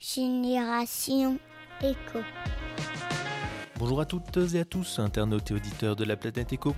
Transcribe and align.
Génération 0.00 1.40
Éco. 1.82 2.20
Bonjour 3.78 4.00
à 4.00 4.06
toutes 4.06 4.36
et 4.54 4.60
à 4.60 4.64
tous, 4.64 5.00
internautes 5.00 5.50
et 5.50 5.54
auditeurs 5.54 5.96
de 5.96 6.04
la 6.04 6.16
planète 6.16 6.52
Éco. 6.52 6.76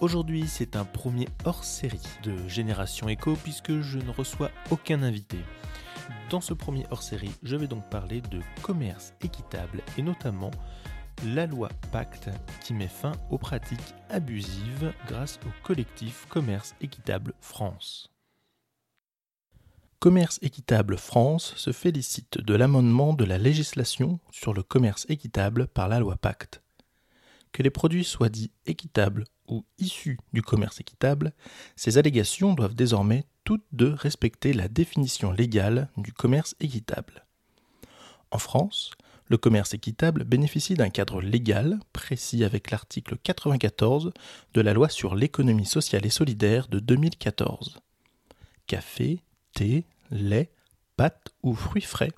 Aujourd'hui, 0.00 0.48
c'est 0.48 0.74
un 0.74 0.86
premier 0.86 1.28
hors-série 1.44 2.00
de 2.22 2.34
Génération 2.48 3.10
Éco 3.10 3.34
puisque 3.42 3.82
je 3.82 3.98
ne 3.98 4.10
reçois 4.10 4.50
aucun 4.70 5.02
invité. 5.02 5.36
Dans 6.30 6.40
ce 6.40 6.54
premier 6.54 6.86
hors-série, 6.90 7.32
je 7.42 7.56
vais 7.56 7.66
donc 7.66 7.84
parler 7.90 8.22
de 8.22 8.40
commerce 8.62 9.12
équitable 9.22 9.82
et 9.98 10.02
notamment 10.02 10.50
la 11.26 11.46
loi 11.46 11.68
Pacte 11.92 12.30
qui 12.62 12.72
met 12.72 12.88
fin 12.88 13.12
aux 13.28 13.36
pratiques 13.36 13.94
abusives 14.08 14.94
grâce 15.06 15.38
au 15.46 15.66
collectif 15.66 16.24
Commerce 16.30 16.74
équitable 16.80 17.34
France. 17.42 18.09
Commerce 20.00 20.38
équitable 20.40 20.96
France 20.96 21.52
se 21.56 21.72
félicite 21.72 22.38
de 22.38 22.54
l'amendement 22.54 23.12
de 23.12 23.26
la 23.26 23.36
législation 23.36 24.18
sur 24.30 24.54
le 24.54 24.62
commerce 24.62 25.04
équitable 25.10 25.66
par 25.66 25.88
la 25.88 25.98
loi 25.98 26.16
Pacte. 26.16 26.62
Que 27.52 27.62
les 27.62 27.68
produits 27.68 28.04
soient 28.04 28.30
dits 28.30 28.50
équitables 28.64 29.24
ou 29.46 29.62
issus 29.78 30.18
du 30.32 30.40
commerce 30.40 30.80
équitable, 30.80 31.34
ces 31.76 31.98
allégations 31.98 32.54
doivent 32.54 32.74
désormais 32.74 33.26
toutes 33.44 33.66
deux 33.72 33.92
respecter 33.92 34.54
la 34.54 34.68
définition 34.68 35.32
légale 35.32 35.90
du 35.98 36.14
commerce 36.14 36.56
équitable. 36.60 37.26
En 38.30 38.38
France, 38.38 38.92
le 39.26 39.36
commerce 39.36 39.74
équitable 39.74 40.24
bénéficie 40.24 40.76
d'un 40.76 40.88
cadre 40.88 41.20
légal 41.20 41.78
précis 41.92 42.42
avec 42.42 42.70
l'article 42.70 43.18
94 43.22 44.12
de 44.54 44.60
la 44.62 44.72
loi 44.72 44.88
sur 44.88 45.14
l'économie 45.14 45.66
sociale 45.66 46.06
et 46.06 46.10
solidaire 46.10 46.68
de 46.68 46.78
2014. 46.78 47.80
Café, 48.66 49.20
thé, 49.52 49.84
lait, 50.10 50.50
pâtes 50.96 51.32
ou 51.42 51.54
fruits 51.54 51.82
frais, 51.82 52.12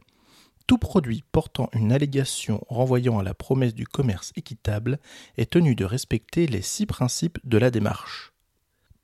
tout 0.66 0.78
produit 0.78 1.24
portant 1.32 1.68
une 1.72 1.92
allégation 1.92 2.64
renvoyant 2.68 3.18
à 3.18 3.22
la 3.22 3.34
promesse 3.34 3.74
du 3.74 3.86
commerce 3.86 4.32
équitable 4.36 4.98
est 5.36 5.50
tenu 5.50 5.74
de 5.74 5.84
respecter 5.84 6.46
les 6.46 6.62
six 6.62 6.86
principes 6.86 7.38
de 7.44 7.58
la 7.58 7.70
démarche. 7.70 8.32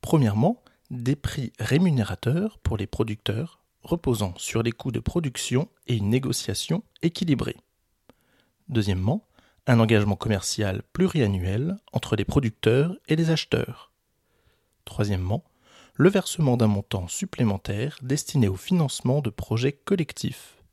Premièrement, 0.01 0.63
des 0.89 1.15
prix 1.15 1.53
rémunérateurs 1.59 2.57
pour 2.59 2.77
les 2.77 2.87
producteurs 2.87 3.59
reposant 3.83 4.33
sur 4.37 4.63
les 4.63 4.71
coûts 4.71 4.91
de 4.91 4.99
production 4.99 5.69
et 5.87 5.95
une 5.95 6.09
négociation 6.09 6.83
équilibrée. 7.01 7.57
Deuxièmement, 8.67 9.27
un 9.67 9.79
engagement 9.79 10.15
commercial 10.15 10.81
pluriannuel 10.93 11.77
entre 11.93 12.15
les 12.15 12.25
producteurs 12.25 12.97
et 13.07 13.15
les 13.15 13.29
acheteurs. 13.29 13.91
Troisièmement, 14.85 15.43
le 15.99 16.09
versement 16.09 16.55
d'un 16.55 16.67
montant 16.67 17.09
supplémentaire 17.09 17.97
destiné 18.01 18.47
au 18.47 18.55
financement 18.55 19.19
de 19.19 19.29
projets 19.29 19.73
collectifs. 19.73 20.63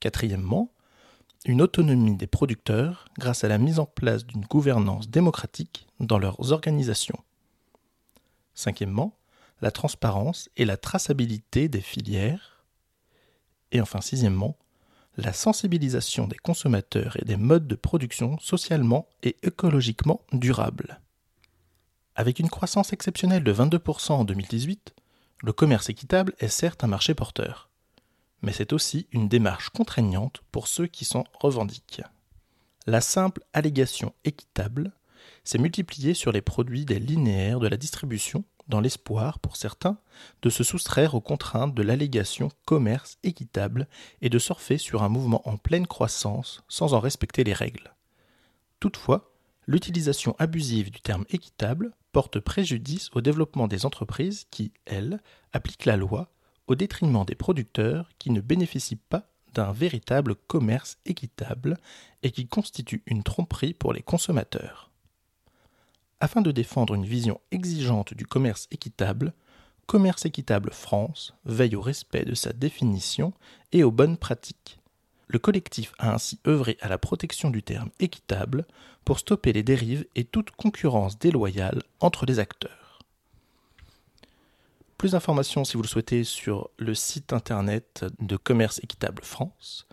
Quatrièmement, 0.00 0.72
une 1.44 1.60
autonomie 1.60 2.16
des 2.16 2.26
producteurs 2.26 3.04
grâce 3.18 3.44
à 3.44 3.48
la 3.48 3.58
mise 3.58 3.78
en 3.78 3.84
place 3.84 4.24
d'une 4.24 4.46
gouvernance 4.46 5.10
démocratique 5.10 5.86
dans 6.00 6.18
leurs 6.18 6.52
organisations. 6.52 7.18
Cinquièmement, 8.54 9.14
la 9.60 9.70
transparence 9.70 10.48
et 10.56 10.64
la 10.64 10.78
traçabilité 10.78 11.68
des 11.68 11.82
filières. 11.82 12.64
Et 13.72 13.80
enfin, 13.82 14.00
sixièmement, 14.00 14.56
la 15.18 15.34
sensibilisation 15.34 16.26
des 16.26 16.38
consommateurs 16.38 17.18
et 17.20 17.26
des 17.26 17.36
modes 17.36 17.68
de 17.68 17.74
production 17.74 18.38
socialement 18.38 19.06
et 19.22 19.36
écologiquement 19.42 20.22
durables. 20.32 20.98
Avec 22.14 22.38
une 22.38 22.50
croissance 22.50 22.92
exceptionnelle 22.92 23.42
de 23.42 23.52
22% 23.54 24.12
en 24.12 24.24
2018, 24.24 24.94
le 25.42 25.52
commerce 25.52 25.88
équitable 25.88 26.34
est 26.40 26.48
certes 26.48 26.84
un 26.84 26.86
marché 26.86 27.14
porteur, 27.14 27.70
mais 28.42 28.52
c'est 28.52 28.74
aussi 28.74 29.06
une 29.12 29.28
démarche 29.28 29.70
contraignante 29.70 30.42
pour 30.52 30.68
ceux 30.68 30.86
qui 30.86 31.06
s'en 31.06 31.24
revendiquent. 31.40 32.02
La 32.86 33.00
simple 33.00 33.42
allégation 33.54 34.12
équitable 34.24 34.92
s'est 35.44 35.58
multipliée 35.58 36.12
sur 36.12 36.32
les 36.32 36.42
produits 36.42 36.84
des 36.84 36.98
linéaires 36.98 37.60
de 37.60 37.68
la 37.68 37.78
distribution 37.78 38.44
dans 38.68 38.80
l'espoir, 38.80 39.38
pour 39.38 39.56
certains, 39.56 39.98
de 40.42 40.50
se 40.50 40.64
soustraire 40.64 41.14
aux 41.14 41.20
contraintes 41.20 41.74
de 41.74 41.82
l'allégation 41.82 42.50
commerce 42.66 43.18
équitable 43.22 43.88
et 44.20 44.28
de 44.28 44.38
surfer 44.38 44.78
sur 44.78 45.02
un 45.02 45.08
mouvement 45.08 45.48
en 45.48 45.56
pleine 45.56 45.86
croissance 45.86 46.62
sans 46.68 46.92
en 46.94 47.00
respecter 47.00 47.42
les 47.42 47.54
règles. 47.54 47.94
Toutefois, 48.80 49.32
l'utilisation 49.66 50.36
abusive 50.38 50.90
du 50.90 51.00
terme 51.00 51.24
équitable 51.30 51.92
porte 52.12 52.40
préjudice 52.40 53.10
au 53.14 53.20
développement 53.20 53.68
des 53.68 53.86
entreprises 53.86 54.46
qui, 54.50 54.72
elles, 54.84 55.20
appliquent 55.52 55.86
la 55.86 55.96
loi 55.96 56.30
au 56.66 56.74
détriment 56.74 57.24
des 57.24 57.34
producteurs 57.34 58.10
qui 58.18 58.30
ne 58.30 58.40
bénéficient 58.40 58.96
pas 58.96 59.28
d'un 59.54 59.72
véritable 59.72 60.34
commerce 60.34 60.98
équitable 61.04 61.76
et 62.22 62.30
qui 62.30 62.46
constituent 62.46 63.02
une 63.06 63.22
tromperie 63.22 63.74
pour 63.74 63.92
les 63.92 64.02
consommateurs. 64.02 64.90
Afin 66.20 66.40
de 66.40 66.52
défendre 66.52 66.94
une 66.94 67.04
vision 67.04 67.40
exigeante 67.50 68.14
du 68.14 68.26
commerce 68.26 68.68
équitable, 68.70 69.34
Commerce 69.86 70.24
équitable 70.24 70.70
France 70.72 71.34
veille 71.44 71.76
au 71.76 71.80
respect 71.80 72.24
de 72.24 72.34
sa 72.34 72.52
définition 72.52 73.34
et 73.72 73.84
aux 73.84 73.90
bonnes 73.90 74.16
pratiques. 74.16 74.78
Le 75.32 75.38
collectif 75.38 75.94
a 75.98 76.12
ainsi 76.12 76.38
œuvré 76.46 76.76
à 76.82 76.88
la 76.88 76.98
protection 76.98 77.48
du 77.48 77.62
terme 77.62 77.88
équitable 78.00 78.66
pour 79.02 79.18
stopper 79.18 79.54
les 79.54 79.62
dérives 79.62 80.04
et 80.14 80.24
toute 80.24 80.50
concurrence 80.50 81.18
déloyale 81.18 81.82
entre 82.00 82.26
les 82.26 82.38
acteurs. 82.38 82.98
Plus 84.98 85.12
d'informations 85.12 85.64
si 85.64 85.78
vous 85.78 85.82
le 85.82 85.88
souhaitez 85.88 86.22
sur 86.22 86.68
le 86.76 86.94
site 86.94 87.32
internet 87.32 88.04
de 88.20 88.36
Commerce 88.36 88.78
équitable 88.84 89.22
France 89.24 89.86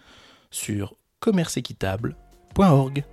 sur 0.51 0.93
commerceéquitable.org. 1.21 3.05